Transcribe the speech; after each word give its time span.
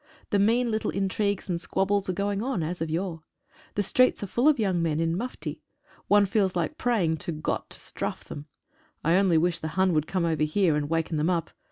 The 0.31 0.39
mean 0.39 0.71
little 0.71 0.89
intrigues 0.89 1.47
and 1.47 1.61
squabbles 1.61 2.09
are 2.09 2.13
going 2.13 2.41
on 2.41 2.63
as 2.63 2.81
of 2.81 2.89
yore. 2.89 3.21
The 3.75 3.83
streets 3.83 4.23
are 4.23 4.25
full 4.25 4.47
of 4.47 4.57
young 4.57 4.81
men 4.81 4.99
in 4.99 5.15
mufti. 5.15 5.61
One 6.07 6.25
feels 6.25 6.55
like 6.55 6.79
praying 6.79 7.17
for 7.17 7.31
"Gott 7.33 7.69
to 7.69 7.79
strafe" 7.79 8.23
them. 8.23 8.47
I 9.03 9.17
only 9.17 9.37
wish 9.37 9.59
the 9.59 9.67
Hun 9.77 9.93
could 9.93 10.07
come 10.07 10.25
over 10.25 10.41
here 10.41 10.75
and 10.75 10.89
waken 10.89 11.17
them 11.17 11.29
up. 11.29 11.51